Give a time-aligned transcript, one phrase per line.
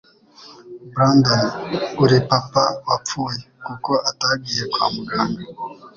[0.91, 1.43] Brandon,
[2.03, 5.43] uri papa wapfuye kuko atagiye kwa muganga.